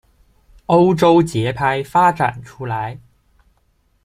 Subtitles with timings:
[0.65, 2.99] 欧洲节拍发展出来。